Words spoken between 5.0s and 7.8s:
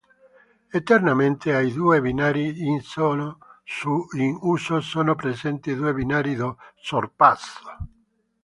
presenti due binari di sorpasso.